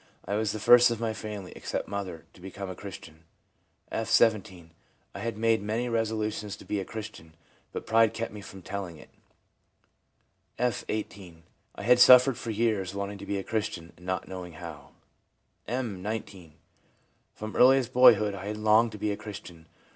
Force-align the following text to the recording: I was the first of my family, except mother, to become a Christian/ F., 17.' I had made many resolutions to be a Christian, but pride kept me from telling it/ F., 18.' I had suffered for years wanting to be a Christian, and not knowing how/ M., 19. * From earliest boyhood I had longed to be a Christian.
I 0.25 0.33
was 0.33 0.51
the 0.51 0.59
first 0.59 0.89
of 0.89 0.99
my 0.99 1.13
family, 1.13 1.51
except 1.55 1.87
mother, 1.87 2.25
to 2.33 2.41
become 2.41 2.71
a 2.71 2.75
Christian/ 2.75 3.23
F., 3.91 4.09
17.' 4.09 4.71
I 5.13 5.19
had 5.19 5.37
made 5.37 5.61
many 5.61 5.89
resolutions 5.89 6.55
to 6.55 6.65
be 6.65 6.79
a 6.79 6.85
Christian, 6.85 7.35
but 7.71 7.85
pride 7.85 8.11
kept 8.11 8.33
me 8.33 8.41
from 8.41 8.63
telling 8.63 8.97
it/ 8.97 9.11
F., 10.57 10.83
18.' 10.89 11.43
I 11.75 11.83
had 11.83 11.99
suffered 11.99 12.39
for 12.39 12.49
years 12.49 12.95
wanting 12.95 13.19
to 13.19 13.27
be 13.27 13.37
a 13.37 13.43
Christian, 13.43 13.93
and 13.95 14.03
not 14.07 14.27
knowing 14.27 14.53
how/ 14.53 14.93
M., 15.67 16.01
19. 16.01 16.55
* 16.93 17.33
From 17.35 17.55
earliest 17.55 17.93
boyhood 17.93 18.33
I 18.33 18.47
had 18.47 18.57
longed 18.57 18.93
to 18.93 18.97
be 18.97 19.11
a 19.11 19.15
Christian. 19.17 19.67